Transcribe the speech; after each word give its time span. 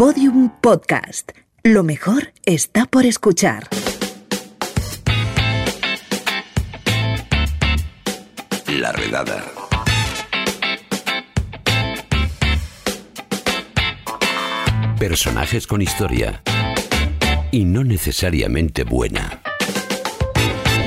Podium 0.00 0.48
Podcast. 0.62 1.32
Lo 1.62 1.82
mejor 1.82 2.32
está 2.46 2.86
por 2.86 3.04
escuchar. 3.04 3.68
La 8.66 8.92
redada. 8.92 9.44
Personajes 14.98 15.66
con 15.66 15.82
historia. 15.82 16.42
Y 17.50 17.66
no 17.66 17.84
necesariamente 17.84 18.84
buena. 18.84 19.42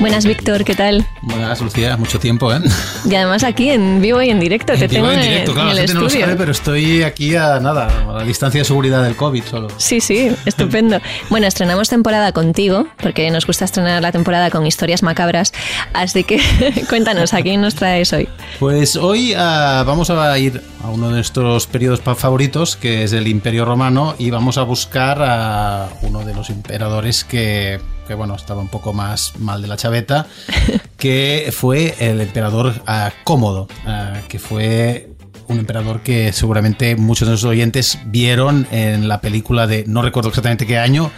Buenas, 0.00 0.26
Víctor, 0.26 0.64
¿qué 0.64 0.74
tal? 0.74 1.06
Buenas, 1.22 1.60
Lucía, 1.60 1.96
mucho 1.96 2.18
tiempo, 2.18 2.52
¿eh? 2.52 2.60
Y 3.08 3.14
además 3.14 3.42
aquí 3.42 3.70
en 3.70 4.02
vivo 4.02 4.20
y 4.20 4.28
en 4.28 4.38
directo, 4.40 4.74
te 4.74 4.86
vivo 4.86 4.92
tengo 4.92 5.10
en 5.12 5.20
en, 5.20 5.24
directo, 5.24 5.54
claro, 5.54 5.70
en 5.70 5.76
la 5.76 5.80
el 5.82 5.86
gente 5.88 5.94
no 5.94 6.00
lo 6.00 6.06
estudio. 6.08 6.26
sabe, 6.26 6.36
pero 6.36 6.52
estoy 6.52 7.02
aquí 7.02 7.36
a 7.36 7.60
nada, 7.60 7.88
a 8.08 8.12
la 8.12 8.24
distancia 8.24 8.60
de 8.60 8.64
seguridad 8.64 9.02
del 9.02 9.16
COVID 9.16 9.44
solo. 9.44 9.68
Sí, 9.78 10.00
sí, 10.00 10.30
estupendo. 10.44 11.00
Bueno, 11.30 11.46
estrenamos 11.46 11.88
temporada 11.88 12.32
contigo, 12.32 12.86
porque 13.00 13.30
nos 13.30 13.46
gusta 13.46 13.64
estrenar 13.64 14.02
la 14.02 14.12
temporada 14.12 14.50
con 14.50 14.66
historias 14.66 15.02
macabras, 15.02 15.52
así 15.94 16.24
que 16.24 16.40
cuéntanos, 16.88 17.32
¿a 17.32 17.42
quién 17.42 17.60
nos 17.62 17.74
traes 17.74 18.12
hoy? 18.12 18.28
Pues 18.58 18.96
hoy 18.96 19.32
ah, 19.36 19.84
vamos 19.86 20.10
a 20.10 20.38
ir 20.38 20.60
a 20.82 20.88
uno 20.88 21.08
de 21.08 21.14
nuestros 21.14 21.66
periodos 21.66 22.00
favoritos, 22.00 22.76
que 22.76 23.04
es 23.04 23.12
el 23.12 23.26
Imperio 23.26 23.64
Romano, 23.64 24.14
y 24.18 24.30
vamos 24.30 24.58
a 24.58 24.62
buscar 24.64 25.22
a 25.22 25.88
uno 26.02 26.24
de 26.24 26.34
los 26.34 26.50
emperadores 26.50 27.24
que, 27.24 27.80
que, 28.06 28.14
bueno, 28.14 28.34
estaba 28.34 28.60
un 28.60 28.68
poco 28.68 28.92
más 28.92 29.32
mal 29.38 29.60
de 29.62 29.68
la 29.68 29.76
chaveta, 29.76 30.26
que 30.96 31.50
fue 31.52 31.94
el 31.98 32.20
emperador 32.20 32.74
ah, 32.86 33.10
Cómodo, 33.24 33.68
ah, 33.86 34.14
que 34.28 34.38
fue 34.38 35.08
un 35.46 35.58
emperador 35.58 36.00
que 36.00 36.32
seguramente 36.32 36.96
muchos 36.96 37.26
de 37.28 37.32
nuestros 37.32 37.50
oyentes 37.50 37.98
vieron 38.06 38.66
en 38.70 39.08
la 39.08 39.20
película 39.20 39.66
de, 39.66 39.84
no 39.86 40.00
recuerdo 40.00 40.30
exactamente 40.30 40.66
qué 40.66 40.78
año, 40.78 41.10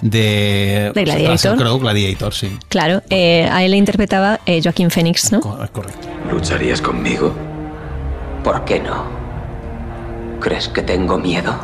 de, 0.00 0.90
De 0.94 1.04
Gladiator. 1.04 1.56
Crowe, 1.58 1.78
Gladiator, 1.80 2.32
sí. 2.32 2.58
Claro, 2.70 3.02
eh, 3.10 3.46
a 3.52 3.62
él 3.62 3.72
le 3.72 3.76
interpretaba 3.76 4.40
eh, 4.46 4.60
Joaquín 4.62 4.90
Phoenix, 4.90 5.30
¿no? 5.32 5.40
Co- 5.40 5.58
Correcto. 5.72 6.08
¿Lucharías 6.30 6.80
conmigo? 6.80 7.34
¿Por 8.42 8.64
qué 8.64 8.80
no? 8.80 9.04
¿Crees 10.40 10.68
que 10.68 10.80
tengo 10.82 11.18
miedo? 11.18 11.54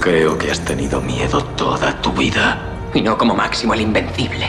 Creo 0.00 0.36
que 0.38 0.50
has 0.50 0.60
tenido 0.60 1.00
miedo 1.00 1.42
toda 1.56 2.00
tu 2.02 2.12
vida. 2.12 2.58
Y 2.94 3.02
no 3.02 3.18
como 3.18 3.34
Máximo 3.34 3.74
el 3.74 3.80
Invencible, 3.80 4.46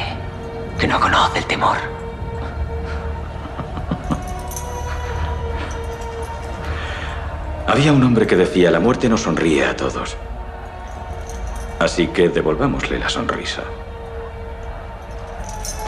que 0.79 0.87
no 0.87 0.99
conoce 0.99 1.39
el 1.39 1.45
temor. 1.45 1.77
Había 7.67 7.91
un 7.91 8.03
hombre 8.03 8.27
que 8.27 8.35
decía, 8.35 8.69
la 8.69 8.79
muerte 8.79 9.09
no 9.09 9.17
sonríe 9.17 9.65
a 9.65 9.75
todos. 9.75 10.15
Así 11.79 12.07
que 12.07 12.29
devolvámosle 12.29 12.99
la 12.99 13.09
sonrisa. 13.09 13.63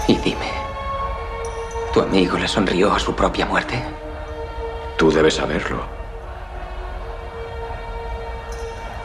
Y 0.08 0.18
dime, 0.18 0.52
¿tu 1.94 2.02
amigo 2.02 2.38
le 2.38 2.48
sonrió 2.48 2.92
a 2.92 3.00
su 3.00 3.16
propia 3.16 3.46
muerte? 3.46 3.82
Tú 4.98 5.12
debes 5.12 5.36
saberlo. 5.36 5.97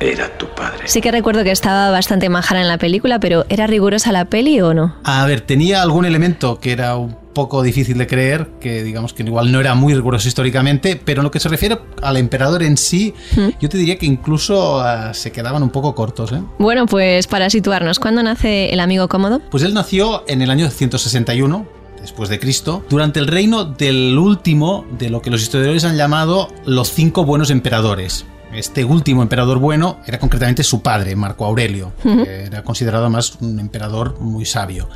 Era 0.03 0.37
tu 0.37 0.49
padre. 0.49 0.89
Sí 0.89 1.01
que 1.01 1.13
recuerdo 1.13 1.45
que 1.45 1.53
estaba 1.53 1.93
bastante 1.93 2.29
majara 2.29 2.61
en 2.61 2.67
la 2.67 2.77
película, 2.77 3.21
pero 3.21 3.47
¿era 3.49 3.69
rigurosa 3.69 4.11
la 4.11 4.25
peli 4.25 4.61
o 4.61 4.75
no? 4.75 4.97
A 5.05 5.25
ver, 5.27 5.43
tenía 5.43 5.81
algún 5.81 6.05
elemento 6.05 6.59
que 6.59 6.73
era 6.73 6.97
un 6.97 7.17
poco 7.33 7.63
difícil 7.63 7.97
de 7.99 8.09
creer, 8.09 8.49
que 8.61 8.83
digamos 8.83 9.13
que 9.13 9.23
igual 9.23 9.53
no 9.53 9.61
era 9.61 9.77
muy 9.77 9.95
riguroso 9.95 10.27
históricamente, 10.27 11.01
pero 11.03 11.21
en 11.21 11.25
lo 11.25 11.31
que 11.31 11.39
se 11.39 11.49
refiere 11.49 11.79
al 12.03 12.17
emperador 12.17 12.65
en 12.65 12.77
sí, 12.79 13.15
yo 13.61 13.69
te 13.69 13.79
diría 13.79 13.97
que 13.97 14.07
incluso 14.07 14.81
ah, 14.81 15.15
se 15.15 15.31
quedaban 15.31 15.63
un 15.63 15.71
poco 15.71 15.95
cortos. 15.95 16.33
¿eh? 16.33 16.43
Bueno, 16.59 16.87
pues 16.87 17.29
para 17.29 17.49
situarnos, 17.49 18.01
¿cuándo 18.01 18.25
nace 18.25 18.71
el 18.71 18.81
amigo 18.81 19.07
cómodo? 19.07 19.41
Pues 19.53 19.63
él 19.63 19.73
nació 19.73 20.25
en 20.27 20.43
el 20.43 20.51
año 20.51 20.69
161 20.69 21.65
después 22.01 22.29
de 22.29 22.41
Cristo, 22.41 22.85
durante 22.91 23.21
el 23.21 23.29
reino 23.29 23.65
del 23.65 24.19
último 24.19 24.85
de 24.99 25.09
lo 25.09 25.23
que 25.23 25.31
los 25.31 25.41
historiadores 25.41 25.85
han 25.85 25.97
llamado 25.97 26.49
los 26.67 26.91
cinco 26.91 27.25
buenos 27.25 27.51
emperadores. 27.51 28.27
Este 28.55 28.85
último 28.85 29.23
emperador 29.23 29.59
bueno 29.59 29.99
era 30.07 30.19
concretamente 30.19 30.63
su 30.63 30.83
padre, 30.83 31.17
Marco 31.17 31.45
Aurelio, 31.45 31.93
que 32.03 32.45
era 32.45 32.63
considerado 32.63 33.05
además 33.05 33.39
un 33.41 33.59
emperador 33.59 34.21
muy 34.21 34.45
sabio. 34.45 34.89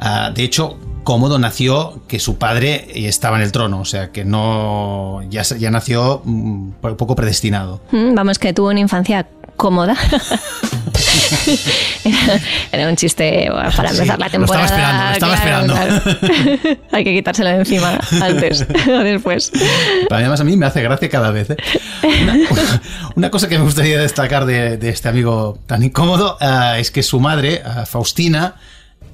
Ah, 0.00 0.32
de 0.34 0.42
hecho, 0.42 0.78
Cómodo 1.04 1.38
nació 1.38 2.02
que 2.08 2.18
su 2.18 2.36
padre 2.36 2.86
estaba 3.08 3.36
en 3.36 3.42
el 3.42 3.52
trono, 3.52 3.80
o 3.80 3.84
sea 3.84 4.10
que 4.10 4.24
no 4.24 5.20
ya, 5.28 5.42
ya 5.42 5.70
nació 5.70 6.22
mm, 6.24 6.72
un 6.82 6.96
poco 6.96 7.14
predestinado. 7.14 7.80
Mm, 7.92 8.14
Vamos, 8.14 8.38
que 8.38 8.52
tuvo 8.52 8.68
una 8.68 8.80
infancia 8.80 9.26
cómoda. 9.60 9.94
era, 12.04 12.40
era 12.72 12.88
un 12.88 12.96
chiste 12.96 13.48
bueno, 13.50 13.70
para 13.76 13.90
Sí, 13.90 13.96
empezar 13.96 14.18
la 14.18 14.26
lo 14.26 14.32
temporada. 14.32 14.64
estaba 15.12 15.34
esperando, 15.34 15.74
lo 15.74 15.80
estaba 15.84 16.02
claro, 16.02 16.60
claro. 16.64 16.80
Hay 16.92 17.04
que 17.04 17.12
quitárselo 17.14 17.50
de 17.50 17.56
encima 17.56 17.98
antes 18.22 18.66
o 18.88 18.98
después. 18.98 19.52
Además 20.10 20.40
a 20.40 20.44
mí 20.44 20.56
me 20.56 20.66
hace 20.66 20.82
gracia 20.82 21.08
cada 21.10 21.30
vez. 21.30 21.50
¿eh? 21.50 21.56
Una, 22.22 22.34
una 23.16 23.30
cosa 23.30 23.48
que 23.48 23.58
me 23.58 23.64
gustaría 23.64 23.98
destacar 24.00 24.46
de, 24.46 24.78
de 24.78 24.88
este 24.88 25.08
amigo 25.08 25.58
tan 25.66 25.82
incómodo 25.82 26.38
ah, 26.40 26.78
es 26.78 26.90
que 26.90 27.02
su 27.02 27.20
madre, 27.20 27.62
ah, 27.64 27.84
Faustina, 27.86 28.54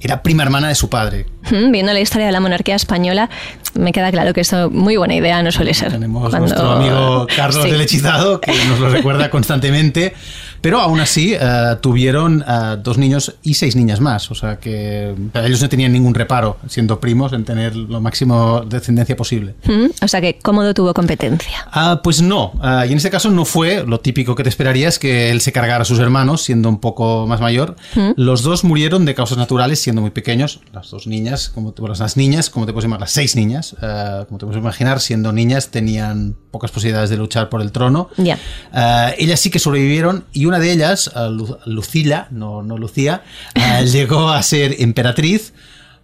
era 0.01 0.21
prima 0.21 0.43
hermana 0.43 0.67
de 0.67 0.75
su 0.75 0.89
padre. 0.89 1.25
Mm, 1.51 1.71
Viendo 1.71 1.93
la 1.93 1.99
historia 1.99 2.25
de 2.27 2.31
la 2.31 2.39
monarquía 2.39 2.75
española, 2.75 3.29
me 3.73 3.91
queda 3.91 4.11
claro 4.11 4.33
que 4.33 4.41
eso 4.41 4.69
muy 4.69 4.97
buena 4.97 5.15
idea 5.15 5.41
no 5.43 5.51
suele 5.51 5.73
ser. 5.73 5.91
Tenemos 5.91 6.29
Cuando- 6.29 6.39
nuestro 6.39 6.71
amigo 6.71 7.27
Carlos 7.35 7.63
Sí. 7.63 7.71
del 7.71 7.81
Hechizado, 7.81 8.41
que 8.41 8.51
nos 8.65 8.79
lo 8.79 8.89
recuerda 8.89 9.29
constantemente. 9.31 10.13
Pero 10.61 10.79
aún 10.79 10.99
así 10.99 11.35
ah, 11.35 11.77
tuvieron 11.81 12.43
ah, 12.47 12.77
dos 12.81 12.97
niños 12.97 13.35
y 13.43 13.55
seis 13.55 13.75
niñas 13.75 13.99
más. 13.99 14.29
O 14.31 14.35
sea 14.35 14.57
que 14.57 15.13
para 15.31 15.47
ellos 15.47 15.61
no 15.61 15.69
tenían 15.69 15.93
ningún 15.93 16.13
reparo, 16.13 16.57
siendo 16.67 16.99
primos, 16.99 17.33
en 17.33 17.45
tener 17.45 17.75
lo 17.75 18.01
máximo 18.01 18.61
descendencia 18.61 19.15
posible. 19.15 19.55
Mm, 19.65 19.87
O 20.01 20.07
sea 20.07 20.21
que 20.21 20.39
cómodo 20.39 20.73
tuvo 20.73 20.93
competencia. 20.93 21.67
Ah, 21.71 22.01
pues 22.03 22.21
no. 22.21 22.53
Ah, 22.61 22.85
y 22.85 22.91
en 22.91 22.97
este 22.97 23.09
caso 23.09 23.29
no 23.31 23.45
fue 23.45 23.83
lo 23.85 23.99
típico 23.99 24.35
que 24.35 24.43
te 24.43 24.49
esperarías 24.49 24.99
que 24.99 25.31
él 25.31 25.41
se 25.41 25.51
cargara 25.51 25.81
a 25.83 25.85
sus 25.85 25.99
hermanos, 25.99 26.41
siendo 26.43 26.69
un 26.69 26.79
poco 26.79 27.27
más 27.27 27.39
mayor. 27.41 27.75
Los 28.15 28.43
dos 28.43 28.63
murieron 28.63 29.05
de 29.05 29.15
causas 29.15 29.37
naturales, 29.37 29.79
siendo 29.79 30.01
muy 30.01 30.11
pequeños. 30.11 30.59
Las 30.73 30.89
dos 30.89 31.07
niñas, 31.07 31.49
como 31.49 31.71
te, 31.73 31.81
bueno, 31.81 31.95
las 31.97 32.17
niñas, 32.17 32.49
como 32.49 32.65
te 32.65 32.73
puedes 32.73 32.85
imaginar, 32.85 33.01
las 33.01 33.11
seis 33.11 33.35
niñas, 33.35 33.75
ah, 33.81 34.25
como 34.27 34.37
te 34.39 34.45
puedes 34.45 34.59
imaginar, 34.59 34.99
siendo 34.99 35.31
niñas 35.31 35.69
tenían 35.69 36.35
pocas 36.51 36.71
posibilidades 36.71 37.09
de 37.09 37.17
luchar 37.17 37.49
por 37.49 37.61
el 37.61 37.71
trono. 37.71 38.09
Ya. 38.17 38.39
Ah, 38.73 39.11
ellas 39.17 39.39
sí 39.39 39.49
que 39.49 39.59
sobrevivieron 39.59 40.25
y 40.33 40.45
una 40.47 40.59
de 40.59 40.71
ellas, 40.71 41.11
Lu- 41.31 41.57
Lucila, 41.65 42.27
no, 42.31 42.63
no 42.63 42.77
Lucía, 42.77 43.23
ah, 43.55 43.81
llegó 43.85 44.29
a 44.29 44.41
ser 44.43 44.75
emperatriz 44.79 45.53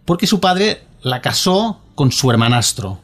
porque 0.06 0.28
su 0.28 0.40
padre 0.40 0.84
la 1.02 1.22
casó 1.22 1.82
con 1.96 2.12
su 2.12 2.30
hermanastro, 2.32 3.00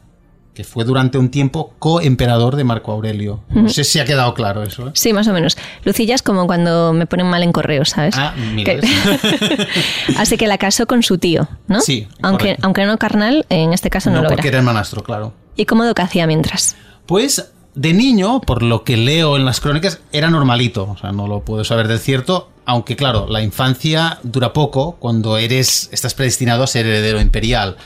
que 0.54 0.64
fue 0.64 0.84
durante 0.84 1.16
un 1.16 1.30
tiempo 1.30 1.74
coemperador 1.78 2.56
de 2.56 2.64
Marco 2.64 2.92
Aurelio. 2.92 3.42
No 3.50 3.68
sé 3.68 3.84
si 3.84 3.98
ha 4.00 4.04
quedado 4.04 4.34
claro 4.34 4.62
eso. 4.62 4.88
¿eh? 4.88 4.90
Sí, 4.94 5.12
más 5.12 5.26
o 5.28 5.32
menos. 5.32 5.56
Lucilla 5.84 6.14
es 6.14 6.22
como 6.22 6.46
cuando 6.46 6.92
me 6.92 7.06
ponen 7.06 7.26
mal 7.26 7.42
en 7.42 7.52
correo, 7.52 7.84
¿sabes? 7.84 8.14
Ah, 8.18 8.34
mira, 8.54 8.74
Que- 8.74 9.66
Así 10.18 10.36
que 10.36 10.46
la 10.46 10.58
casó 10.58 10.86
con 10.86 11.02
su 11.02 11.18
tío, 11.18 11.48
¿no? 11.68 11.80
Sí, 11.80 12.08
Aunque, 12.22 12.44
correcto. 12.44 12.66
aunque 12.66 12.84
no 12.86 12.98
carnal, 12.98 13.46
en 13.48 13.72
este 13.72 13.90
caso 13.90 14.10
no, 14.10 14.16
No, 14.16 14.22
lo 14.24 14.28
porque 14.28 14.48
era. 14.48 14.56
era 14.56 14.58
hermanastro, 14.58 15.02
claro. 15.02 15.32
¿Y 15.56 15.64
cómodo 15.66 15.94
que 15.94 16.02
hacía 16.02 16.26
mientras? 16.26 16.76
Pues 17.06 17.50
de 17.80 17.94
niño, 17.94 18.42
por 18.42 18.62
lo 18.62 18.84
que 18.84 18.98
leo 18.98 19.38
en 19.38 19.46
las 19.46 19.58
crónicas, 19.58 20.00
era 20.12 20.28
normalito. 20.28 20.90
O 20.90 20.98
sea, 20.98 21.12
no 21.12 21.26
lo 21.26 21.40
puedo 21.40 21.64
saber 21.64 21.88
del 21.88 21.98
cierto. 21.98 22.50
Aunque, 22.66 22.94
claro, 22.94 23.26
la 23.26 23.40
infancia 23.40 24.18
dura 24.22 24.52
poco 24.52 24.96
cuando 24.96 25.38
eres, 25.38 25.88
estás 25.90 26.12
predestinado 26.12 26.62
a 26.62 26.66
ser 26.66 26.84
heredero 26.84 27.22
imperial. 27.22 27.78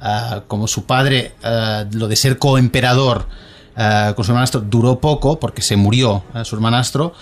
Ah, 0.00 0.42
como 0.46 0.68
su 0.68 0.84
padre, 0.84 1.32
ah, 1.42 1.84
lo 1.90 2.06
de 2.06 2.14
ser 2.14 2.38
coemperador 2.38 3.26
ah, 3.74 4.12
con 4.14 4.24
su 4.24 4.30
hermanastro 4.30 4.60
duró 4.60 5.00
poco 5.00 5.40
porque 5.40 5.62
se 5.62 5.74
murió 5.74 6.22
su 6.44 6.54
hermanastro. 6.54 7.12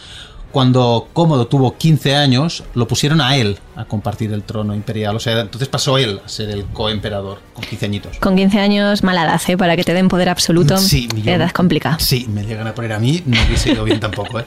Cuando 0.52 1.08
Cómodo 1.12 1.46
tuvo 1.46 1.76
15 1.76 2.16
años, 2.16 2.64
lo 2.74 2.88
pusieron 2.88 3.20
a 3.20 3.36
él 3.36 3.58
a 3.76 3.84
compartir 3.84 4.32
el 4.32 4.42
trono 4.42 4.74
imperial. 4.74 5.14
O 5.14 5.20
sea, 5.20 5.38
entonces 5.40 5.68
pasó 5.68 5.98
él 5.98 6.20
a 6.24 6.28
ser 6.28 6.48
el 6.50 6.64
coemperador 6.66 7.40
con 7.52 7.64
15 7.64 7.84
añitos. 7.86 8.16
Con 8.18 8.34
15 8.34 8.58
años, 8.58 9.02
mala 9.04 9.24
edad, 9.24 9.40
¿eh? 9.46 9.56
Para 9.58 9.76
que 9.76 9.84
te 9.84 9.92
den 9.92 10.08
poder 10.08 10.28
absoluto. 10.30 10.76
Sí, 10.78 11.06
yo- 11.22 11.32
edad 11.32 11.50
complicada. 11.50 11.98
Sí, 12.00 12.26
me 12.28 12.44
llegan 12.44 12.66
a 12.66 12.74
poner 12.74 12.94
a 12.94 12.98
mí, 12.98 13.22
no 13.26 13.36
hubiese 13.46 13.72
ido 13.72 13.84
bien 13.84 14.00
tampoco. 14.00 14.40
¿eh? 14.40 14.44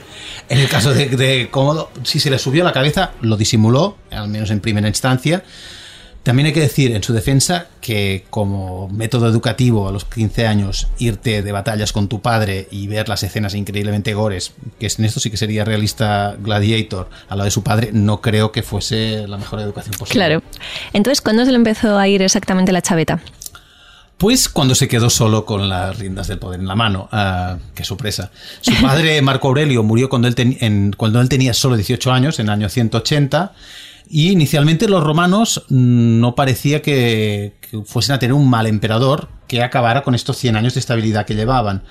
En 0.48 0.58
el 0.58 0.68
caso 0.68 0.92
de, 0.92 1.08
de 1.08 1.48
Cómodo, 1.50 1.90
si 2.02 2.18
se 2.18 2.30
le 2.30 2.38
subió 2.38 2.64
la 2.64 2.72
cabeza, 2.72 3.12
lo 3.20 3.36
disimuló, 3.36 3.96
al 4.10 4.28
menos 4.28 4.50
en 4.50 4.58
primera 4.60 4.88
instancia. 4.88 5.44
También 6.22 6.46
hay 6.46 6.52
que 6.52 6.60
decir 6.60 6.94
en 6.94 7.02
su 7.02 7.12
defensa 7.12 7.66
que 7.80 8.24
como 8.30 8.88
método 8.88 9.28
educativo 9.28 9.88
a 9.88 9.92
los 9.92 10.04
15 10.04 10.46
años 10.46 10.88
irte 10.98 11.42
de 11.42 11.52
batallas 11.52 11.92
con 11.92 12.06
tu 12.06 12.22
padre 12.22 12.68
y 12.70 12.86
ver 12.86 13.08
las 13.08 13.24
escenas 13.24 13.54
increíblemente 13.54 14.14
gores, 14.14 14.52
que 14.78 14.86
en 14.86 15.04
esto 15.04 15.18
sí 15.18 15.30
que 15.30 15.36
sería 15.36 15.64
realista 15.64 16.36
Gladiator, 16.38 17.10
a 17.28 17.34
lo 17.34 17.42
de 17.42 17.50
su 17.50 17.64
padre, 17.64 17.90
no 17.92 18.20
creo 18.20 18.52
que 18.52 18.62
fuese 18.62 19.26
la 19.26 19.36
mejor 19.36 19.60
educación 19.60 19.96
posible. 19.98 20.14
Claro. 20.14 20.42
Entonces, 20.92 21.20
¿cuándo 21.20 21.44
se 21.44 21.50
le 21.50 21.56
empezó 21.56 21.98
a 21.98 22.06
ir 22.06 22.22
exactamente 22.22 22.70
la 22.70 22.82
chaveta? 22.82 23.20
Pues 24.16 24.48
cuando 24.48 24.76
se 24.76 24.86
quedó 24.86 25.10
solo 25.10 25.44
con 25.44 25.68
las 25.68 25.98
riendas 25.98 26.28
del 26.28 26.38
poder 26.38 26.60
en 26.60 26.68
la 26.68 26.76
mano, 26.76 27.08
uh, 27.12 27.58
qué 27.74 27.82
sorpresa. 27.82 28.30
Su 28.60 28.72
padre, 28.80 29.20
Marco 29.22 29.48
Aurelio, 29.48 29.82
murió 29.82 30.08
cuando 30.08 30.28
él, 30.28 30.36
ten, 30.36 30.56
en, 30.60 30.92
cuando 30.96 31.20
él 31.20 31.28
tenía 31.28 31.52
solo 31.52 31.74
18 31.74 32.12
años, 32.12 32.38
en 32.38 32.46
el 32.46 32.50
año 32.50 32.68
180, 32.68 33.52
y 34.14 34.30
inicialmente 34.30 34.88
los 34.88 35.02
romanos 35.02 35.64
no 35.70 36.34
parecía 36.34 36.82
que, 36.82 37.54
fuesen 37.86 38.14
a 38.14 38.18
tener 38.18 38.34
un 38.34 38.48
mal 38.48 38.66
emperador 38.66 39.30
que 39.48 39.62
acabara 39.62 40.02
con 40.02 40.14
estos 40.14 40.36
100 40.36 40.56
años 40.56 40.74
de 40.74 40.80
estabilidad 40.80 41.24
que 41.24 41.34
llevaban. 41.34 41.82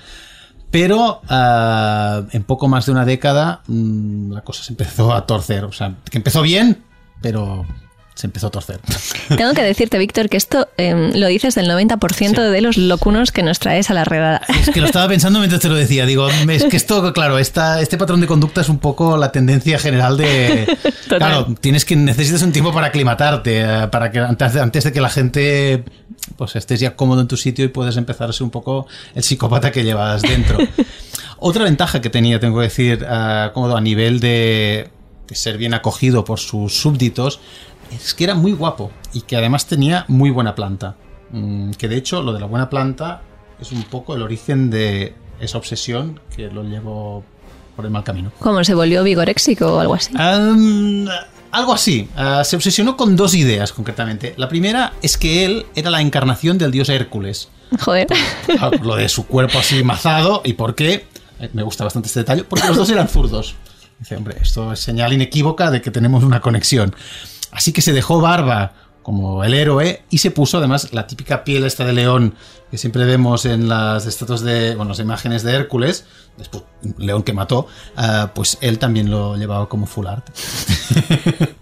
Pero 0.70 1.20
uh, 1.28 2.28
en 2.30 2.44
poco 2.44 2.68
más 2.68 2.86
de 2.86 2.92
una 2.92 3.04
década 3.04 3.62
mmm, 3.66 4.34
la 4.34 4.42
cosa 4.42 4.62
se 4.62 4.72
empezó 4.72 5.12
a 5.12 5.26
torcer. 5.26 5.64
O 5.64 5.72
sea, 5.72 5.96
que 6.08 6.18
empezó 6.18 6.42
bien, 6.42 6.84
pero 7.20 7.66
se 8.14 8.26
empezó 8.26 8.48
a 8.48 8.50
torcer. 8.50 8.80
Tengo 9.36 9.52
que 9.54 9.62
decirte, 9.62 9.98
Víctor, 9.98 10.28
que 10.28 10.36
esto 10.36 10.68
eh, 10.76 11.12
lo 11.14 11.26
dices 11.26 11.54
del 11.54 11.68
90% 11.68 12.28
sí. 12.28 12.34
de 12.34 12.60
los 12.60 12.76
locunos 12.76 13.32
que 13.32 13.42
nos 13.42 13.58
traes 13.58 13.90
a 13.90 13.94
la 13.94 14.04
redada. 14.04 14.42
Es 14.48 14.70
que 14.70 14.80
lo 14.80 14.86
estaba 14.86 15.08
pensando 15.08 15.38
mientras 15.38 15.60
te 15.60 15.68
lo 15.68 15.74
decía. 15.74 16.06
Digo, 16.06 16.28
es 16.28 16.64
que 16.64 16.76
esto, 16.76 17.12
claro, 17.12 17.38
esta, 17.38 17.80
este 17.80 17.96
patrón 17.96 18.20
de 18.20 18.26
conducta 18.26 18.60
es 18.60 18.68
un 18.68 18.78
poco 18.78 19.16
la 19.16 19.32
tendencia 19.32 19.78
general 19.78 20.16
de... 20.16 20.66
Total. 21.08 21.18
Claro, 21.18 21.54
tienes 21.60 21.84
que 21.84 21.96
necesitas 21.96 22.42
un 22.42 22.52
tiempo 22.52 22.72
para 22.72 22.88
aclimatarte, 22.88 23.60
eh, 23.60 23.88
para 23.88 24.10
que 24.10 24.18
antes 24.18 24.54
de, 24.54 24.60
antes 24.60 24.84
de 24.84 24.92
que 24.92 25.00
la 25.00 25.10
gente 25.10 25.84
pues 26.36 26.56
estés 26.56 26.80
ya 26.80 26.96
cómodo 26.96 27.20
en 27.20 27.28
tu 27.28 27.36
sitio 27.36 27.64
y 27.64 27.68
puedes 27.68 27.96
empezar 27.96 28.30
a 28.30 28.32
ser 28.32 28.44
un 28.44 28.50
poco 28.50 28.86
el 29.14 29.22
psicópata 29.22 29.72
que 29.72 29.84
llevas 29.84 30.22
dentro. 30.22 30.58
Otra 31.38 31.64
ventaja 31.64 32.00
que 32.00 32.10
tenía, 32.10 32.38
tengo 32.38 32.58
que 32.58 32.64
decir, 32.64 33.04
uh, 33.04 33.52
cómodo 33.52 33.76
a 33.76 33.80
nivel 33.80 34.20
de, 34.20 34.90
de 35.26 35.34
ser 35.34 35.58
bien 35.58 35.74
acogido 35.74 36.24
por 36.24 36.38
sus 36.38 36.74
súbditos, 36.74 37.40
es 37.94 38.14
que 38.14 38.24
era 38.24 38.34
muy 38.34 38.52
guapo 38.52 38.90
y 39.12 39.22
que 39.22 39.36
además 39.36 39.66
tenía 39.66 40.04
muy 40.08 40.30
buena 40.30 40.54
planta. 40.54 40.96
Mm, 41.30 41.72
que 41.72 41.88
de 41.88 41.96
hecho 41.96 42.22
lo 42.22 42.32
de 42.32 42.40
la 42.40 42.46
buena 42.46 42.68
planta 42.68 43.22
es 43.60 43.72
un 43.72 43.82
poco 43.84 44.14
el 44.14 44.22
origen 44.22 44.70
de 44.70 45.14
esa 45.40 45.58
obsesión 45.58 46.20
que 46.34 46.48
lo 46.48 46.62
llevó 46.62 47.24
por 47.76 47.84
el 47.84 47.90
mal 47.90 48.04
camino. 48.04 48.32
¿Cómo 48.38 48.62
se 48.64 48.74
volvió 48.74 49.02
vigoréxico 49.02 49.74
o 49.76 49.80
algo 49.80 49.94
así? 49.94 50.12
Um, 50.14 51.06
algo 51.50 51.72
así. 51.72 52.08
Uh, 52.16 52.44
se 52.44 52.56
obsesionó 52.56 52.96
con 52.96 53.16
dos 53.16 53.34
ideas 53.34 53.72
concretamente. 53.72 54.34
La 54.36 54.48
primera 54.48 54.94
es 55.02 55.16
que 55.16 55.44
él 55.44 55.66
era 55.74 55.90
la 55.90 56.00
encarnación 56.00 56.58
del 56.58 56.70
dios 56.70 56.88
Hércules. 56.88 57.48
Joder. 57.80 58.06
Por, 58.60 58.84
lo 58.84 58.96
de 58.96 59.08
su 59.08 59.26
cuerpo 59.26 59.58
así 59.58 59.82
mazado 59.82 60.42
y 60.44 60.54
por 60.54 60.74
qué. 60.74 61.06
Eh, 61.40 61.50
Me 61.52 61.62
gusta 61.62 61.84
bastante 61.84 62.08
este 62.08 62.20
detalle. 62.20 62.44
Porque 62.44 62.66
los 62.68 62.76
dos 62.76 62.90
eran 62.90 63.08
zurdos. 63.08 63.54
Dice, 63.98 64.16
hombre, 64.16 64.36
esto 64.40 64.72
es 64.72 64.80
señal 64.80 65.12
inequívoca 65.12 65.70
de 65.70 65.80
que 65.80 65.90
tenemos 65.90 66.24
una 66.24 66.40
conexión. 66.40 66.94
Así 67.52 67.72
que 67.72 67.82
se 67.82 67.92
dejó 67.92 68.20
barba 68.20 68.72
como 69.02 69.44
el 69.44 69.54
héroe 69.54 70.02
y 70.10 70.18
se 70.18 70.30
puso 70.30 70.58
además 70.58 70.92
la 70.92 71.06
típica 71.06 71.44
piel 71.44 71.64
esta 71.64 71.84
de 71.84 71.92
león 71.92 72.34
que 72.70 72.78
siempre 72.78 73.04
vemos 73.04 73.44
en 73.44 73.68
las 73.68 74.06
estatuas 74.06 74.40
de, 74.40 74.74
bueno, 74.76 74.90
las 74.90 74.98
imágenes 74.98 75.42
de 75.42 75.52
Hércules, 75.52 76.06
después 76.38 76.62
león 76.96 77.22
que 77.22 77.34
mató, 77.34 77.66
uh, 77.98 78.28
pues 78.34 78.56
él 78.62 78.78
también 78.78 79.10
lo 79.10 79.36
llevaba 79.36 79.68
como 79.68 79.86
full 79.86 80.06
art. 80.06 80.26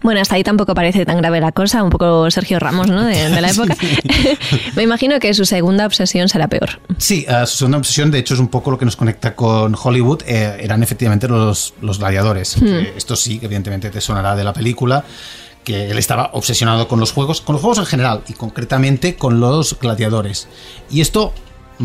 Bueno, 0.01 0.19
hasta 0.19 0.33
ahí 0.33 0.43
tampoco 0.43 0.73
parece 0.73 1.05
tan 1.05 1.17
grave 1.17 1.39
la 1.39 1.51
cosa, 1.51 1.83
un 1.83 1.91
poco 1.91 2.31
Sergio 2.31 2.57
Ramos, 2.57 2.87
¿no? 2.87 3.03
De, 3.05 3.29
de 3.29 3.39
la 3.39 3.49
época. 3.51 3.75
Sí. 3.79 3.99
Me 4.75 4.81
imagino 4.81 5.19
que 5.19 5.31
su 5.35 5.45
segunda 5.45 5.85
obsesión 5.85 6.27
será 6.27 6.47
peor. 6.47 6.79
Sí, 6.97 7.27
uh, 7.29 7.45
su 7.45 7.57
segunda 7.57 7.77
obsesión, 7.77 8.09
de 8.09 8.17
hecho, 8.17 8.33
es 8.33 8.39
un 8.39 8.47
poco 8.47 8.71
lo 8.71 8.79
que 8.79 8.85
nos 8.85 8.95
conecta 8.95 9.35
con 9.35 9.75
Hollywood, 9.79 10.23
eh, 10.25 10.57
eran 10.59 10.81
efectivamente 10.81 11.27
los, 11.27 11.75
los 11.81 11.99
gladiadores. 11.99 12.59
Hmm. 12.59 12.97
Esto 12.97 13.15
sí, 13.15 13.39
evidentemente 13.43 13.91
te 13.91 14.01
sonará 14.01 14.35
de 14.35 14.43
la 14.43 14.53
película 14.53 15.05
que 15.63 15.91
él 15.91 15.97
estaba 15.97 16.31
obsesionado 16.33 16.87
con 16.87 16.99
los 16.99 17.11
juegos, 17.11 17.41
con 17.41 17.53
los 17.53 17.61
juegos 17.61 17.77
en 17.79 17.85
general 17.85 18.23
y 18.27 18.33
concretamente 18.33 19.15
con 19.15 19.39
los 19.39 19.77
gladiadores. 19.79 20.47
Y 20.89 21.01
esto 21.01 21.33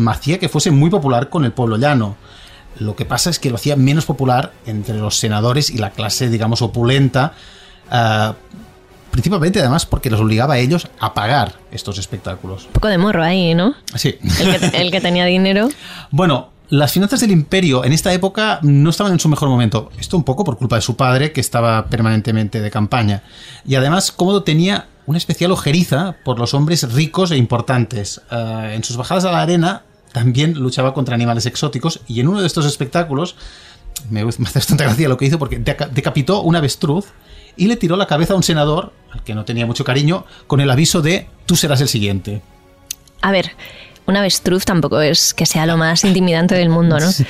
hacía 0.07 0.39
que 0.39 0.49
fuese 0.49 0.71
muy 0.71 0.89
popular 0.89 1.29
con 1.29 1.45
el 1.45 1.51
pueblo 1.51 1.77
llano. 1.77 2.15
Lo 2.79 2.95
que 2.95 3.05
pasa 3.05 3.29
es 3.29 3.39
que 3.39 3.49
lo 3.49 3.55
hacía 3.55 3.75
menos 3.75 4.05
popular 4.05 4.53
entre 4.65 4.95
los 4.95 5.17
senadores 5.17 5.69
y 5.69 5.77
la 5.77 5.91
clase, 5.91 6.29
digamos, 6.29 6.61
opulenta, 6.61 7.33
uh, 7.91 8.33
principalmente 9.11 9.59
además 9.59 9.87
porque 9.87 10.11
los 10.11 10.19
obligaba 10.19 10.55
a 10.55 10.57
ellos 10.59 10.87
a 10.99 11.13
pagar 11.13 11.55
estos 11.71 11.97
espectáculos. 11.97 12.65
Un 12.65 12.73
poco 12.73 12.87
de 12.87 12.99
morro 12.99 13.23
ahí, 13.23 13.55
¿no? 13.55 13.75
Sí. 13.95 14.15
El 14.39 14.59
que, 14.59 14.81
el 14.81 14.91
que 14.91 15.01
tenía 15.01 15.25
dinero. 15.25 15.69
Bueno, 16.11 16.51
las 16.69 16.91
finanzas 16.91 17.21
del 17.21 17.31
imperio 17.31 17.85
en 17.85 17.93
esta 17.93 18.13
época 18.13 18.59
no 18.61 18.89
estaban 18.89 19.13
en 19.13 19.19
su 19.19 19.29
mejor 19.29 19.49
momento. 19.49 19.89
Esto 19.99 20.17
un 20.17 20.23
poco 20.23 20.43
por 20.43 20.57
culpa 20.57 20.75
de 20.75 20.81
su 20.81 20.95
padre, 20.95 21.31
que 21.31 21.41
estaba 21.41 21.87
permanentemente 21.87 22.61
de 22.61 22.71
campaña. 22.71 23.23
Y 23.65 23.75
además, 23.75 24.11
Cómodo 24.11 24.43
tenía 24.43 24.87
una 25.05 25.17
especial 25.17 25.51
ojeriza 25.51 26.17
por 26.25 26.39
los 26.39 26.53
hombres 26.53 26.91
ricos 26.93 27.31
e 27.31 27.37
importantes. 27.37 28.21
Uh, 28.29 28.65
en 28.73 28.83
sus 28.83 28.97
bajadas 28.97 29.23
a 29.25 29.31
la 29.31 29.41
arena 29.41 29.83
también 30.11 30.55
luchaba 30.55 30.93
contra 30.93 31.15
animales 31.15 31.45
exóticos 31.45 32.01
y 32.07 32.19
en 32.19 32.27
uno 32.27 32.41
de 32.41 32.47
estos 32.47 32.65
espectáculos, 32.65 33.35
me, 34.09 34.21
hace 34.21 34.41
bastante 34.59 34.83
gracia 34.83 35.09
lo 35.09 35.17
que 35.17 35.25
hizo 35.25 35.39
porque 35.39 35.59
deca 35.59 35.87
decapitó 35.87 36.41
un 36.41 36.55
avestruz 36.55 37.05
y 37.55 37.67
le 37.67 37.77
tiró 37.77 37.95
la 37.95 38.07
cabeza 38.07 38.33
a 38.33 38.35
un 38.35 38.43
senador, 38.43 38.93
al 39.11 39.23
que 39.23 39.33
no 39.33 39.45
tenía 39.45 39.65
mucho 39.65 39.83
cariño, 39.83 40.25
con 40.45 40.59
el 40.59 40.69
aviso 40.69 41.01
de 41.01 41.27
tú 41.45 41.55
serás 41.55 41.81
el 41.81 41.87
siguiente. 41.87 42.41
A 43.21 43.31
ver, 43.31 43.51
un 44.07 44.15
avestruz 44.15 44.65
tampoco 44.65 45.01
es 45.01 45.33
que 45.33 45.45
sea 45.45 45.65
lo 45.65 45.77
más 45.77 46.03
intimidante 46.03 46.55
del 46.55 46.69
mundo, 46.69 46.99
¿no? 46.99 47.11
Sí, 47.11 47.25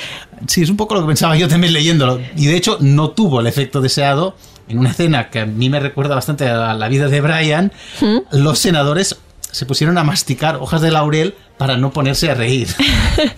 sí, 0.48 0.62
es 0.62 0.70
un 0.70 0.78
poco 0.78 0.94
lo 0.94 1.02
que 1.02 1.08
pensaba 1.08 1.36
yo 1.36 1.48
también 1.48 1.74
leyéndolo. 1.74 2.20
Y 2.36 2.46
de 2.46 2.56
hecho 2.56 2.78
no 2.80 3.10
tuvo 3.12 3.42
el 3.42 3.48
efecto 3.48 3.82
deseado. 3.82 4.36
En 4.70 4.80
una 4.80 4.92
escena 4.92 5.30
que 5.30 5.40
a 5.40 5.46
mí 5.46 5.70
me 5.70 5.80
recuerda 5.80 6.14
bastante 6.14 6.48
a 6.48 6.74
la 6.74 6.88
vida 6.90 7.08
de 7.08 7.22
Brian, 7.22 7.72
¿Mm? 8.02 8.18
los 8.38 8.60
senadores 8.60 9.18
se 9.50 9.66
pusieron 9.66 9.98
a 9.98 10.04
masticar 10.04 10.58
hojas 10.58 10.82
de 10.82 10.92
laurel 10.92 11.36
para 11.58 11.78
no 11.78 11.92
ponerse 11.92 12.30
a 12.30 12.36
reír. 12.36 12.68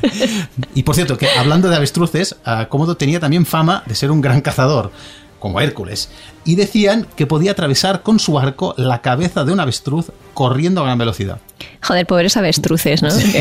y 0.76 0.84
por 0.84 0.96
cierto, 0.96 1.18
que 1.18 1.30
hablando 1.30 1.70
de 1.70 1.76
avestruces, 1.76 2.36
uh, 2.46 2.68
Cómodo 2.68 2.98
tenía 2.98 3.20
también 3.20 3.46
fama 3.46 3.84
de 3.86 3.96
ser 3.96 4.12
un 4.12 4.22
gran 4.22 4.42
cazador 4.42 4.92
como 5.40 5.62
Hércules, 5.62 6.10
y 6.46 6.56
decían 6.56 7.08
que 7.16 7.26
podía 7.26 7.52
atravesar 7.52 8.02
con 8.02 8.20
su 8.20 8.38
arco 8.38 8.74
la 8.78 9.02
cabeza 9.02 9.44
de 9.46 9.52
un 9.52 9.60
avestruz 9.60 10.12
corriendo 10.34 10.82
a 10.82 10.86
gran 10.86 10.98
velocidad. 10.98 11.40
Joder, 11.82 12.06
pobres 12.06 12.38
avestruces, 12.38 13.02
¿no? 13.02 13.12
Sí. 13.12 13.32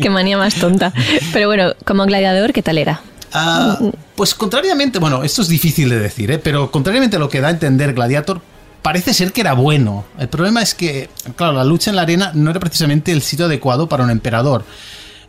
Que, 0.00 0.10
manía 0.10 0.36
más 0.36 0.54
tonta. 0.54 0.92
Pero 1.32 1.46
bueno, 1.48 1.72
como 1.84 2.04
gladiador, 2.06 2.52
¿qué 2.52 2.62
tal 2.62 2.78
era? 2.78 3.00
Uh, 3.34 3.90
pues 4.16 4.34
contrariamente, 4.34 4.98
bueno, 4.98 5.22
esto 5.22 5.42
es 5.42 5.48
difícil 5.48 5.88
de 5.88 5.98
decir, 5.98 6.30
¿eh? 6.32 6.38
pero 6.38 6.70
contrariamente 6.70 7.16
a 7.16 7.20
lo 7.20 7.28
que 7.28 7.40
da 7.40 7.48
a 7.48 7.52
entender 7.52 7.94
Gladiator, 7.94 8.40
parece 8.82 9.14
ser 9.14 9.32
que 9.32 9.40
era 9.40 9.52
bueno. 9.52 10.04
El 10.18 10.28
problema 10.28 10.62
es 10.62 10.74
que, 10.74 11.08
claro, 11.36 11.52
la 11.52 11.64
lucha 11.64 11.90
en 11.90 11.96
la 11.96 12.02
arena 12.02 12.32
no 12.34 12.50
era 12.50 12.60
precisamente 12.60 13.12
el 13.12 13.22
sitio 13.22 13.46
adecuado 13.46 13.88
para 13.88 14.04
un 14.04 14.10
emperador. 14.10 14.64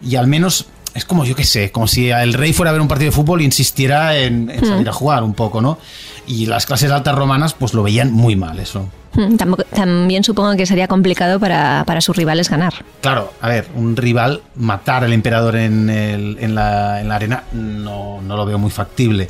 Y 0.01 0.15
al 0.15 0.27
menos 0.27 0.65
es 0.93 1.05
como, 1.05 1.25
yo 1.25 1.35
qué 1.35 1.43
sé, 1.43 1.71
como 1.71 1.87
si 1.87 2.09
el 2.09 2.33
rey 2.33 2.53
fuera 2.53 2.69
a 2.69 2.73
ver 2.73 2.81
un 2.81 2.87
partido 2.87 3.11
de 3.11 3.15
fútbol 3.15 3.41
e 3.41 3.43
insistiera 3.43 4.17
en, 4.17 4.49
en 4.49 4.65
salir 4.65 4.89
a 4.89 4.93
jugar 4.93 5.23
un 5.23 5.33
poco, 5.33 5.61
¿no? 5.61 5.77
Y 6.27 6.45
las 6.45 6.65
clases 6.65 6.91
altas 6.91 7.15
romanas 7.15 7.53
pues 7.53 7.73
lo 7.73 7.83
veían 7.83 8.11
muy 8.11 8.35
mal 8.35 8.59
eso. 8.59 8.87
Tampoco, 9.37 9.63
también 9.65 10.23
supongo 10.23 10.55
que 10.55 10.65
sería 10.65 10.87
complicado 10.87 11.39
para, 11.39 11.83
para, 11.85 11.99
sus 11.99 12.15
rivales 12.15 12.49
ganar. 12.49 12.73
Claro, 13.01 13.33
a 13.41 13.49
ver, 13.49 13.67
un 13.75 13.97
rival 13.97 14.41
matar 14.55 15.03
al 15.03 15.11
emperador 15.11 15.57
en, 15.57 15.89
el, 15.89 16.37
en, 16.39 16.55
la, 16.55 17.01
en 17.01 17.09
la 17.09 17.15
arena 17.15 17.43
no, 17.51 18.21
no 18.21 18.37
lo 18.37 18.45
veo 18.45 18.57
muy 18.57 18.71
factible 18.71 19.29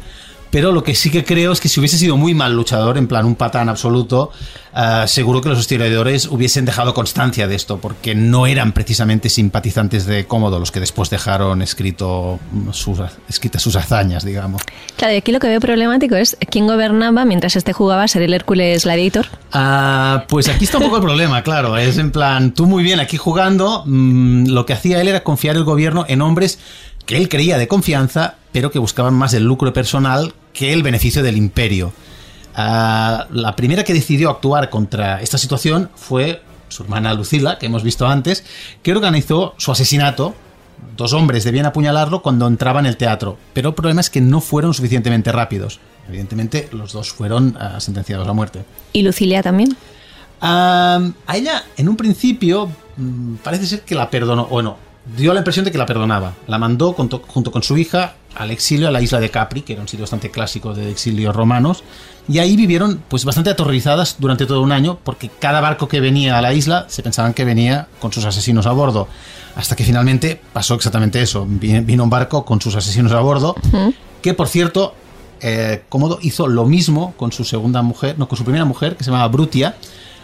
pero 0.51 0.72
lo 0.72 0.84
que 0.84 0.93
sí 0.93 1.10
que 1.10 1.24
creo 1.24 1.53
es 1.53 1.60
que 1.60 1.70
si 1.70 1.79
hubiese 1.79 1.98
sido 1.98 2.17
muy 2.17 2.34
mal 2.34 2.53
luchador, 2.53 2.98
en 2.98 3.08
plan 3.08 3.25
un 3.25 3.36
patán 3.36 3.70
absoluto, 3.70 4.31
uh, 4.74 5.08
seguro 5.08 5.41
que 5.41 5.50
los 5.50 5.60
historiadores 5.60 6.27
hubiesen 6.27 6.65
dejado 6.65 6.93
constancia 6.93 7.48
de 7.48 7.55
esto, 7.55 7.79
porque 7.79 8.13
no 8.13 8.46
eran 8.46 8.74
precisamente 8.74 9.29
simpatizantes 9.29 10.05
de 10.05 10.25
Cómodo 10.25 10.60
los 10.60 10.72
que 10.72 10.81
después 10.81 11.10
dejaron 11.10 11.62
escrito 11.62 12.39
sus, 12.72 13.00
escritas 13.29 13.62
sus 13.62 13.75
hazañas, 13.77 14.25
digamos. 14.25 14.62
Claro, 14.98 15.13
y 15.13 15.17
aquí 15.17 15.31
lo 15.31 15.39
que 15.39 15.48
veo 15.48 15.60
problemático 15.60 16.15
es 16.15 16.38
quién 16.50 16.67
gobernaba 16.67 17.24
mientras 17.24 17.55
este 17.55 17.72
jugaba 17.72 18.03
a 18.03 18.08
ser 18.08 18.22
el 18.22 18.34
Hércules 18.34 18.84
Gladiator. 18.84 19.27
Uh, 19.53 20.27
pues 20.27 20.50
aquí 20.50 20.65
está 20.65 20.77
un 20.77 20.84
poco 20.84 20.98
el 20.98 21.03
problema, 21.03 21.41
claro. 21.43 21.77
Es 21.77 21.98
en 21.98 22.12
plan, 22.12 22.53
tú 22.53 22.65
muy 22.65 22.84
bien 22.84 23.00
aquí 23.00 23.15
jugando, 23.15 23.84
mmm, 23.86 24.48
lo 24.48 24.65
que 24.65 24.74
hacía 24.74 25.00
él 25.00 25.08
era 25.08 25.24
confiar 25.24 25.55
el 25.55 25.63
gobierno 25.63 26.05
en 26.10 26.22
hombres 26.22 26.60
que 27.12 27.18
él 27.18 27.27
creía 27.27 27.58
de 27.58 27.68
confianza, 27.68 28.36
pero 28.53 28.72
que 28.72 28.80
buscaban 28.80 29.13
más 29.13 29.34
el 29.34 29.44
lucro 29.44 29.74
personal 29.74 30.34
que 30.53 30.72
el 30.72 30.82
beneficio 30.82 31.22
del 31.22 31.36
imperio. 31.36 31.91
Uh, 32.53 33.27
la 33.34 33.53
primera 33.58 33.84
que 33.84 33.94
decidió 33.94 34.30
actuar 34.30 34.70
contra 34.70 35.22
esta 35.22 35.38
situación 35.38 35.89
fue 35.94 36.41
su 36.70 36.84
hermana 36.84 37.13
Lucila, 37.13 37.60
que 37.60 37.65
hemos 37.65 37.84
visto 37.84 38.08
antes, 38.08 38.46
que 38.82 38.94
organizó 38.94 39.56
su 39.58 39.74
asesinato. 39.74 40.36
Dos 40.96 41.12
hombres 41.12 41.44
debían 41.44 41.65
apuñalarlo 41.65 42.22
cuando 42.22 42.48
entraba 42.48 42.80
en 42.80 42.86
el 42.86 42.96
teatro, 42.96 43.38
pero 43.51 43.68
el 43.68 43.75
problema 43.75 44.00
es 44.00 44.10
que 44.10 44.22
no 44.22 44.39
fueron 44.39 44.74
suficientemente 44.74 45.34
rápidos. 45.34 45.82
Evidentemente, 46.08 46.70
los 46.72 46.94
dos 46.94 47.12
fueron 47.12 47.58
uh, 47.58 47.82
sentenciados 47.82 48.25
a 48.25 48.32
muerte. 48.32 48.63
¿Y 48.94 49.01
Lucilia 49.01 49.44
también? 49.44 49.72
Uh, 50.41 50.46
a 50.46 51.36
ella, 51.36 51.65
en 51.75 51.89
un 51.89 51.98
principio, 51.98 52.72
mm, 52.96 53.36
parece 53.44 53.65
ser 53.68 53.82
que 53.82 53.96
la 53.96 54.10
perdonó, 54.10 54.44
o 54.44 54.62
no, 54.62 54.90
dio 55.15 55.34
la 55.34 55.39
impresión 55.39 55.65
de 55.65 55.72
que 55.72 55.77
la 55.77 55.86
perdonaba. 55.86 56.34
La 56.48 56.58
mandó 56.58 56.94
junto, 56.94 57.22
junto 57.25 57.51
con 57.51 57.63
su 57.63 57.77
hija 57.77 58.15
al 58.36 58.51
exilio 58.51 58.88
a 58.88 58.91
la 58.91 59.01
isla 59.01 59.20
de 59.20 59.30
Capri, 59.30 59.62
que 59.62 59.74
era 59.74 59.82
un 59.82 59.88
sitio 59.88 60.03
bastante 60.03 60.32
clásico 60.32 60.74
de 60.74 60.89
exilios 60.89 61.36
romanos, 61.36 61.84
y 62.27 62.39
ahí 62.39 62.56
vivieron 62.56 63.01
pues 63.08 63.25
bastante 63.25 63.50
aterrorizadas 63.50 64.15
durante 64.20 64.46
todo 64.46 64.62
un 64.62 64.72
año, 64.72 65.00
porque 65.03 65.30
cada 65.30 65.60
barco 65.60 65.88
que 65.88 66.00
venía 66.00 66.38
a 66.38 66.41
la 66.41 66.53
isla 66.53 66.86
se 66.88 67.03
pensaban 67.03 67.34
que 67.34 67.44
venía 67.44 67.88
con 68.00 68.13
sus 68.13 68.24
asesinos 68.25 68.65
a 68.68 68.72
bordo, 68.72 69.08
hasta 69.56 69.75
que 69.75 69.84
finalmente 69.84 70.39
pasó 70.53 70.75
exactamente 70.75 71.22
eso, 71.22 71.46
vino 71.48 72.03
un 72.03 72.10
barco 72.10 72.46
con 72.46 72.62
sus 72.62 72.75
asesinos 72.75 73.12
a 73.12 73.20
bordo, 73.20 73.56
que 74.22 74.34
por 74.34 74.48
cierto, 74.48 74.96
eh, 75.41 75.84
Cómodo 75.89 76.20
hizo 76.22 76.48
lo 76.48 76.65
mismo 76.65 77.13
con 77.18 77.32
su 77.32 77.44
segunda 77.44 77.82
mujer, 77.82 78.18
no, 78.18 78.30
con 78.30 78.38
su 78.38 78.44
primera 78.44 78.65
mujer, 78.65 78.96
que 78.96 79.03
se 79.03 79.12
llamaba 79.12 79.27
Brutia, 79.27 79.75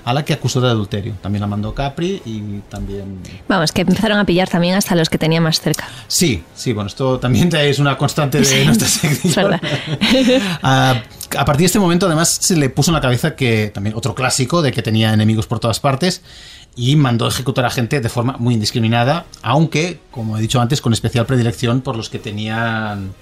a 0.08 0.14
la 0.14 0.24
que 0.24 0.32
acusó 0.32 0.62
de 0.62 0.70
adulterio. 0.70 1.16
También 1.22 1.42
la 1.42 1.48
mandó 1.48 1.74
Capri 1.74 2.22
y 2.26 2.62
también... 2.70 3.20
Vamos, 3.50 3.74
que 3.74 3.82
empezaron 3.82 4.18
a 4.18 4.24
pillar 4.24 4.48
también 4.48 4.76
hasta 4.76 4.96
los 4.96 5.10
que 5.10 5.18
tenía 5.18 5.42
más 5.42 5.60
cerca. 5.60 5.86
Sí, 6.08 6.46
sí, 6.56 6.72
bueno, 6.72 6.88
esto 6.88 7.20
también 7.20 7.54
es 7.54 7.78
una 7.78 7.98
constante 7.98 8.40
de 8.40 8.66
nuestra 8.66 8.88
sección. 8.88 9.60
a, 10.64 10.92
a 11.38 11.46
partir 11.46 11.64
de 11.64 11.66
este 11.66 11.80
momento, 11.80 12.06
además, 12.06 12.30
se 12.30 12.56
le 12.56 12.70
puso 12.70 12.92
en 12.92 12.96
la 12.96 13.02
cabeza 13.02 13.36
que, 13.36 13.70
también 13.74 13.98
otro 13.98 14.16
clásico, 14.16 14.62
de 14.62 14.72
que 14.72 14.82
tenía 14.82 15.12
enemigos 15.12 15.46
por 15.46 15.60
todas 15.60 15.82
partes, 15.82 16.22
y 16.78 16.96
mandó 16.96 17.28
ejecutar 17.28 17.66
a 17.66 17.70
gente 17.70 18.00
de 18.00 18.08
forma 18.08 18.38
muy 18.40 18.54
indiscriminada, 18.54 19.26
aunque, 19.42 20.00
como 20.10 20.38
he 20.38 20.42
dicho 20.42 20.62
antes, 20.62 20.80
con 20.80 20.94
especial 20.94 21.26
predilección 21.26 21.82
por 21.82 21.98
los 21.98 22.10
que 22.10 22.20
tenían 22.20 23.14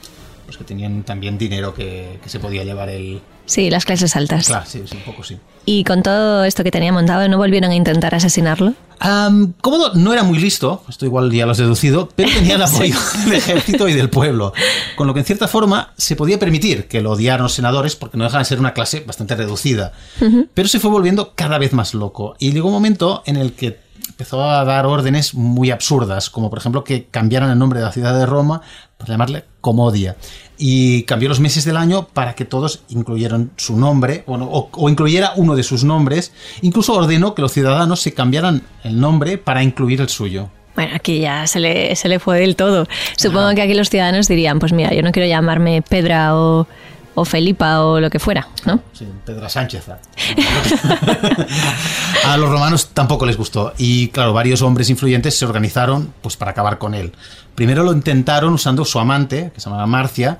los 0.47 0.57
que 0.57 0.63
tenían 0.63 1.03
también 1.03 1.37
dinero 1.37 1.73
que, 1.73 2.19
que 2.23 2.29
se 2.29 2.39
podía 2.39 2.63
llevar 2.63 2.89
el... 2.89 3.21
Sí, 3.45 3.69
las 3.69 3.85
clases 3.85 4.15
altas. 4.15 4.47
Claro, 4.47 4.65
sí, 4.65 4.81
sí, 4.85 4.97
un 4.97 5.03
poco 5.03 5.23
sí. 5.23 5.37
¿Y 5.65 5.83
con 5.83 6.03
todo 6.03 6.43
esto 6.45 6.63
que 6.63 6.71
tenía 6.71 6.91
montado, 6.91 7.27
no 7.27 7.37
volvieron 7.37 7.71
a 7.71 7.75
intentar 7.75 8.13
asesinarlo? 8.15 8.73
Um, 9.03 9.53
Cómodo 9.61 9.93
no 9.95 10.13
era 10.13 10.23
muy 10.23 10.39
listo, 10.39 10.83
esto 10.87 11.05
igual 11.05 11.31
ya 11.31 11.45
lo 11.45 11.51
has 11.51 11.57
deducido, 11.57 12.09
pero 12.15 12.31
tenía 12.31 12.55
el 12.55 12.61
apoyo 12.63 12.95
del 13.25 13.33
ejército 13.33 13.87
y 13.87 13.93
del 13.93 14.09
pueblo. 14.09 14.53
Con 14.95 15.07
lo 15.07 15.13
que 15.13 15.19
en 15.19 15.25
cierta 15.25 15.47
forma 15.47 15.93
se 15.97 16.15
podía 16.15 16.39
permitir 16.39 16.87
que 16.87 17.01
lo 17.01 17.11
odiaran 17.11 17.43
los 17.43 17.53
senadores 17.53 17.95
porque 17.95 18.17
no 18.17 18.23
dejaban 18.23 18.43
de 18.43 18.49
ser 18.49 18.59
una 18.59 18.73
clase 18.73 19.03
bastante 19.05 19.35
reducida. 19.35 19.93
Uh 20.21 20.25
-huh. 20.25 20.47
Pero 20.53 20.67
se 20.67 20.79
fue 20.79 20.89
volviendo 20.91 21.33
cada 21.35 21.57
vez 21.57 21.73
más 21.73 21.93
loco. 21.93 22.35
Y 22.39 22.51
llegó 22.51 22.67
un 22.67 22.73
momento 22.73 23.23
en 23.25 23.37
el 23.37 23.53
que 23.53 23.84
empezó 24.15 24.49
a 24.49 24.63
dar 24.63 24.85
órdenes 24.85 25.33
muy 25.33 25.71
absurdas, 25.71 26.29
como 26.29 26.49
por 26.49 26.59
ejemplo 26.59 26.85
que 26.85 27.07
cambiaran 27.11 27.51
el 27.51 27.59
nombre 27.59 27.79
de 27.79 27.85
la 27.85 27.91
ciudad 27.91 28.17
de 28.17 28.25
Roma 28.25 28.61
para 28.97 29.11
llamarle 29.11 29.43
Comodia. 29.59 30.15
Y 30.57 31.03
cambió 31.03 31.27
los 31.27 31.41
meses 31.41 31.65
del 31.65 31.75
año 31.75 32.07
para 32.07 32.33
que 32.33 32.45
todos 32.45 32.83
incluyeran 32.87 33.51
su 33.57 33.75
nombre, 33.75 34.23
o, 34.25 34.69
o, 34.71 34.89
incluyera 34.89 35.33
uno 35.35 35.57
de 35.57 35.63
sus 35.63 35.83
nombres. 35.83 36.31
Incluso 36.61 36.93
ordenó 36.93 37.35
que 37.35 37.41
los 37.41 37.51
ciudadanos 37.51 37.99
se 37.99 38.13
cambiaran 38.13 38.61
el 38.85 39.01
nombre 39.01 39.37
para 39.37 39.63
incluir 39.63 39.99
el 39.99 40.07
suyo. 40.07 40.49
Bueno, 40.75 40.93
aquí 40.95 41.19
ya 41.19 41.45
se 41.45 41.59
le, 41.59 41.93
se 41.97 42.07
le 42.07 42.19
fue 42.19 42.39
del 42.39 42.55
todo. 42.55 42.87
Supongo 43.17 43.47
Ajá. 43.47 43.55
que 43.55 43.61
aquí 43.63 43.73
los 43.73 43.89
ciudadanos 43.89 44.29
dirían, 44.29 44.59
pues 44.59 44.71
mira, 44.71 44.93
yo 44.93 45.01
no 45.01 45.11
quiero 45.11 45.27
llamarme 45.27 45.81
Pedra 45.81 46.37
o 46.37 46.67
o 47.15 47.25
Felipa 47.25 47.81
o 47.81 47.99
lo 47.99 48.09
que 48.09 48.19
fuera, 48.19 48.47
¿no? 48.65 48.79
Sí, 48.93 49.05
Pedra 49.25 49.49
Sánchez. 49.49 49.85
a 52.25 52.37
los 52.37 52.49
romanos 52.49 52.89
tampoco 52.93 53.25
les 53.25 53.37
gustó 53.37 53.73
y 53.77 54.09
claro, 54.09 54.33
varios 54.33 54.61
hombres 54.61 54.89
influyentes 54.89 55.37
se 55.37 55.45
organizaron 55.45 56.13
pues 56.21 56.37
para 56.37 56.51
acabar 56.51 56.77
con 56.77 56.93
él. 56.93 57.13
Primero 57.55 57.83
lo 57.83 57.93
intentaron 57.93 58.53
usando 58.53 58.85
su 58.85 58.99
amante, 58.99 59.51
que 59.53 59.61
se 59.61 59.69
llamaba 59.69 59.87
Marcia, 59.87 60.39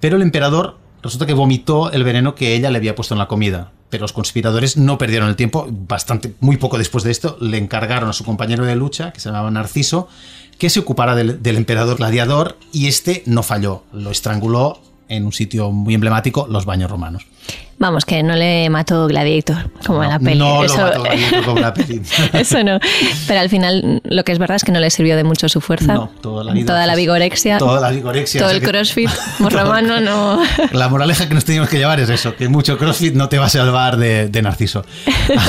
pero 0.00 0.16
el 0.16 0.22
emperador 0.22 0.78
resulta 1.02 1.26
que 1.26 1.34
vomitó 1.34 1.92
el 1.92 2.02
veneno 2.02 2.34
que 2.34 2.54
ella 2.54 2.70
le 2.70 2.78
había 2.78 2.94
puesto 2.94 3.14
en 3.14 3.18
la 3.18 3.28
comida. 3.28 3.70
Pero 3.90 4.02
los 4.02 4.14
conspiradores 4.14 4.78
no 4.78 4.96
perdieron 4.96 5.28
el 5.28 5.36
tiempo, 5.36 5.68
bastante, 5.70 6.34
muy 6.40 6.56
poco 6.56 6.78
después 6.78 7.04
de 7.04 7.10
esto, 7.10 7.36
le 7.40 7.58
encargaron 7.58 8.08
a 8.08 8.14
su 8.14 8.24
compañero 8.24 8.64
de 8.64 8.74
lucha, 8.74 9.12
que 9.12 9.20
se 9.20 9.28
llamaba 9.28 9.50
Narciso, 9.50 10.08
que 10.58 10.70
se 10.70 10.80
ocupara 10.80 11.14
del, 11.14 11.42
del 11.42 11.56
emperador 11.56 11.98
gladiador 11.98 12.56
y 12.72 12.88
este 12.88 13.22
no 13.26 13.42
falló, 13.42 13.84
lo 13.92 14.10
estranguló 14.10 14.80
en 15.08 15.24
un 15.24 15.32
sitio 15.32 15.70
muy 15.70 15.94
emblemático, 15.94 16.46
los 16.48 16.64
baños 16.64 16.90
romanos. 16.90 17.26
Vamos, 17.78 18.04
que 18.04 18.22
no 18.22 18.34
le 18.36 18.70
mató 18.70 19.06
Gladiator, 19.06 19.70
como 19.86 19.98
no, 19.98 20.04
en 20.04 20.10
la 20.10 20.18
peli. 20.18 20.38
No 20.38 20.64
eso, 20.64 20.78
lo 20.78 20.84
mató 20.84 21.02
Gladiator 21.02 21.44
como 21.44 21.60
la 21.60 21.74
peli. 21.74 22.02
eso 22.32 22.62
no. 22.62 22.78
Pero 23.26 23.40
al 23.40 23.48
final, 23.48 24.00
lo 24.04 24.24
que 24.24 24.32
es 24.32 24.38
verdad 24.38 24.56
es 24.56 24.64
que 24.64 24.72
no 24.72 24.80
le 24.80 24.90
sirvió 24.90 25.16
de 25.16 25.24
mucho 25.24 25.48
su 25.48 25.60
fuerza. 25.60 25.94
No, 25.94 26.10
toda 26.20 26.44
la, 26.44 26.52
vida, 26.52 26.66
toda 26.66 26.86
la 26.86 26.94
vigorexia. 26.94 27.58
Toda 27.58 27.80
la 27.80 27.90
vigorexia. 27.90 28.40
Todo 28.40 28.50
el 28.50 28.60
que... 28.60 28.68
crossfit 28.68 29.10
romano 29.38 30.00
no... 30.00 30.42
La 30.72 30.88
moraleja 30.88 31.28
que 31.28 31.34
nos 31.34 31.44
teníamos 31.44 31.68
que 31.68 31.78
llevar 31.78 32.00
es 32.00 32.08
eso, 32.08 32.36
que 32.36 32.48
mucho 32.48 32.78
crossfit 32.78 33.14
no 33.14 33.28
te 33.28 33.38
va 33.38 33.46
a 33.46 33.50
salvar 33.50 33.96
de, 33.96 34.28
de 34.28 34.42
Narciso. 34.42 34.84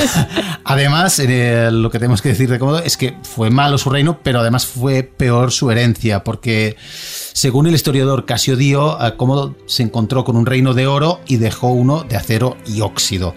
además, 0.64 1.18
eh, 1.18 1.70
lo 1.72 1.90
que 1.90 1.98
tenemos 1.98 2.22
que 2.22 2.30
decir 2.30 2.48
de 2.48 2.58
Cómodo 2.58 2.80
es 2.80 2.96
que 2.96 3.16
fue 3.22 3.50
malo 3.50 3.78
su 3.78 3.90
reino, 3.90 4.18
pero 4.22 4.40
además 4.40 4.66
fue 4.66 5.02
peor 5.02 5.52
su 5.52 5.70
herencia, 5.70 6.24
porque 6.24 6.76
según 7.32 7.66
el 7.66 7.74
historiador 7.74 8.24
Casio 8.24 8.56
Dio, 8.56 8.98
Cómodo 9.16 9.56
se 9.66 9.82
encontró 9.82 10.24
con 10.24 10.36
un 10.36 10.46
reino 10.46 10.74
de 10.74 10.86
oro 10.86 11.20
y 11.26 11.36
dejó 11.36 11.68
uno 11.68 12.04
de 12.04 12.15
acero 12.16 12.56
y 12.66 12.80
óxido. 12.80 13.34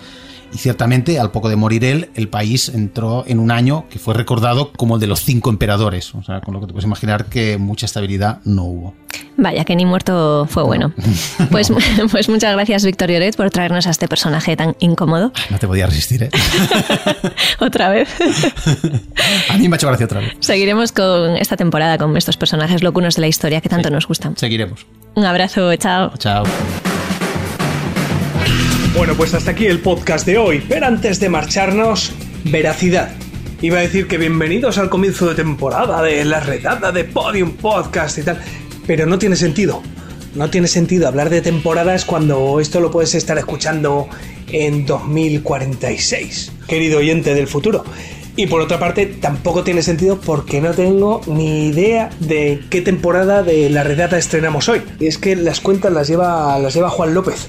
Y 0.52 0.58
ciertamente, 0.58 1.20
al 1.20 1.32
poco 1.32 1.50
de 1.50 1.56
morir 1.56 1.84
él, 1.86 2.10
el 2.16 2.28
país 2.28 2.70
entró 2.70 3.24
en 3.28 3.40
un 3.40 3.52
año 3.52 3.86
que 3.90 4.00
fue 4.00 4.14
recordado 4.14 4.72
como 4.72 4.96
el 4.96 5.02
de 5.02 5.08
los 5.08 5.24
cinco 5.24 5.50
emperadores. 5.50 6.16
O 6.16 6.24
sea, 6.24 6.42
con 6.42 6.54
lo 6.54 6.60
que 6.60 6.68
te 6.68 6.74
puedes 6.74 6.86
imaginar 6.86 7.26
que 7.26 7.58
mucha 7.58 7.86
estabilidad 7.86 8.40
no 8.46 8.64
hubo. 8.64 8.96
Vaya, 9.38 9.64
que 9.64 9.76
ni 9.76 9.86
muerto 9.86 10.48
fue 10.50 10.64
bueno. 10.64 10.94
Pues, 11.52 11.72
pues 12.12 12.30
muchas 12.30 12.54
gracias, 12.54 12.86
Víctor 12.86 13.10
Lloret, 13.10 13.36
por 13.36 13.50
traernos 13.50 13.88
a 13.88 13.92
este 13.92 14.08
personaje 14.08 14.56
tan 14.56 14.76
incómodo. 14.80 15.32
No 15.50 15.58
te 15.58 15.68
podía 15.68 15.86
resistir, 15.86 16.24
¿eh? 16.24 16.30
otra 17.60 17.90
vez. 17.90 18.10
a 19.50 19.58
mí 19.58 19.68
me 19.68 19.76
ha 19.76 19.78
hecho 19.78 19.88
gracia 19.88 20.06
otra 20.06 20.20
vez. 20.20 20.34
Seguiremos 20.40 20.92
con 20.92 21.38
esta 21.38 21.58
temporada 21.58 21.98
con 21.98 22.16
estos 22.18 22.38
personajes 22.38 22.84
locunos 22.84 23.16
de 23.16 23.22
la 23.22 23.28
historia 23.28 23.62
que 23.62 23.70
tanto 23.70 23.90
sí, 23.90 23.94
nos 23.94 24.08
gustan. 24.08 24.38
Seguiremos. 24.38 24.86
Un 25.16 25.26
abrazo, 25.26 25.76
chao. 25.76 26.12
Chao. 26.18 26.44
Bueno, 28.96 29.14
pues 29.16 29.34
hasta 29.34 29.52
aquí 29.52 29.68
el 29.68 29.80
podcast 29.80 30.26
de 30.26 30.38
hoy. 30.38 30.64
Pero 30.68 30.88
antes 30.88 31.20
de 31.20 31.30
marcharnos, 31.30 32.12
veracidad. 32.46 33.12
Iba 33.62 33.78
a 33.78 33.82
decir 33.82 34.08
que 34.08 34.18
bienvenidos 34.18 34.78
al 34.78 34.90
comienzo 34.90 35.28
de 35.28 35.36
temporada 35.36 36.02
de 36.02 36.26
la 36.26 36.40
redada 36.40 36.92
de 36.92 37.04
Podium 37.04 37.52
Podcast 37.52 38.18
y 38.18 38.24
tal, 38.24 38.40
pero 38.88 39.06
no 39.06 39.20
tiene 39.20 39.36
sentido. 39.36 39.82
No 40.36 40.50
tiene 40.50 40.68
sentido 40.68 41.08
hablar 41.08 41.30
de 41.30 41.42
temporadas 41.42 42.04
cuando 42.04 42.60
esto 42.60 42.80
lo 42.80 42.92
puedes 42.92 43.16
estar 43.16 43.38
escuchando 43.38 44.08
en 44.52 44.86
2046, 44.86 46.52
querido 46.68 47.00
oyente 47.00 47.36
del 47.36 47.48
futuro. 47.48 47.84
Y 48.36 48.48
por 48.48 48.62
otra 48.62 48.80
parte, 48.80 49.06
tampoco 49.06 49.64
tiene 49.64 49.82
sentido 49.82 50.20
porque 50.20 50.62
no 50.62 50.72
tengo 50.72 51.22
ni 51.28 51.68
idea 51.68 52.10
de 52.20 52.62
qué 52.70 52.82
temporada 52.82 53.44
de 53.44 53.70
la 53.70 53.84
redata 53.84 54.18
estrenamos 54.18 54.70
hoy. 54.70 54.82
Y 55.00 55.08
es 55.08 55.18
que 55.18 55.36
las 55.36 55.60
cuentas 55.60 55.92
las 55.92 56.08
lleva, 56.08 56.58
las 56.60 56.74
lleva 56.74 56.90
Juan 56.90 57.14
López. 57.14 57.48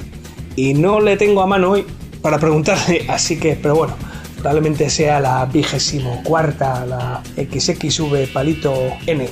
Y 0.57 0.75
no 0.75 1.01
le 1.01 1.17
tengo 1.17 1.43
a 1.43 1.47
mano 1.47 1.71
hoy 1.71 1.87
para 2.23 2.39
preguntarle, 2.39 3.07
así 3.09 3.39
que, 3.39 3.57
pero 3.61 3.77
bueno, 3.77 3.95
probablemente 4.37 4.91
sea 4.91 5.21
la 5.21 5.45
vigésimo 5.47 6.23
cuarta, 6.25 6.85
la 6.87 7.23
XXV 7.37 8.33
palito 8.33 8.75
N 9.07 9.29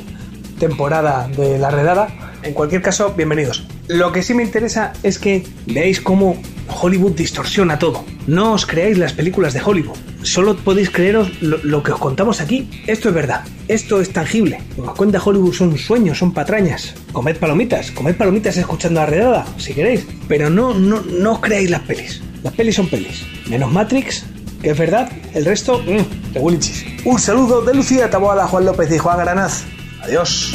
temporada 0.58 1.28
de 1.28 1.58
la 1.58 1.70
redada. 1.70 2.08
En 2.42 2.52
cualquier 2.52 2.82
caso, 2.82 3.14
bienvenidos. 3.16 3.66
Lo 3.88 4.12
que 4.12 4.23
sí 4.23 4.35
me 4.35 4.42
interesa 4.42 4.92
es 5.02 5.18
que 5.18 5.47
veáis 5.66 6.02
cómo 6.02 6.40
Hollywood 6.68 7.12
distorsiona 7.12 7.78
todo. 7.78 8.04
No 8.26 8.52
os 8.52 8.66
creáis 8.66 8.99
las 8.99 9.14
películas 9.14 9.54
de 9.54 9.62
Hollywood. 9.62 9.97
Solo 10.23 10.57
podéis 10.57 10.90
creeros 10.90 11.30
lo, 11.40 11.57
lo, 11.62 11.83
que 11.83 11.92
os 11.92 11.99
contamos 11.99 12.42
aquí. 12.42 12.68
Esto 12.87 13.09
es 13.09 13.14
verdad. 13.14 13.45
Esto 13.66 14.00
es 14.02 14.12
tangible. 14.12 14.61
Lo 14.76 14.83
que 14.83 14.90
os 14.90 14.97
cuenta 14.97 15.23
Hollywood 15.25 15.54
son 15.54 15.78
sueños, 15.78 16.18
son 16.18 16.35
patrañas. 16.35 16.95
Comed 17.12 17.38
palomitas. 17.38 17.90
Comed 17.90 18.16
palomitas 18.16 18.59
escuchando 18.59 19.00
la 19.00 19.07
redada, 19.07 19.47
si 19.57 19.73
queréis. 19.73 20.07
Pero 20.28 20.50
no, 20.50 20.75
no, 20.75 21.00
no 21.00 21.33
os 21.33 21.40
creáis 21.40 21.71
las 21.71 21.80
pelis. 21.83 22.21
Las 22.42 22.52
pelis 22.52 22.75
son 22.75 22.88
pelis. 22.88 23.25
Menos 23.49 23.73
Matrix, 23.73 24.26
que 24.61 24.71
es 24.71 24.78
verdad. 24.78 25.11
El 25.33 25.47
resto, 25.47 25.78
mmm, 25.78 26.33
de 26.35 26.40
Willichis. 26.40 26.85
Un 27.07 27.18
saludo 27.18 27.62
de 27.62 27.73
Lucía 27.73 28.11
Taboada, 28.11 28.47
Juan 28.49 28.66
López 28.66 28.92
y 28.92 28.99
Juan 28.99 29.18
Granaz. 29.18 29.64
Adiós. 30.02 30.54